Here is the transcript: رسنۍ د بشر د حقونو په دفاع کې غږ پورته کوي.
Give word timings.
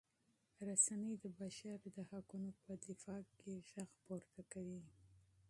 رسنۍ 0.67 1.13
د 1.23 1.25
بشر 1.39 1.77
د 1.95 1.97
حقونو 2.09 2.49
په 2.63 2.71
دفاع 2.85 3.21
کې 3.39 3.53
غږ 3.71 3.89
پورته 4.05 4.41
کوي. 4.53 4.81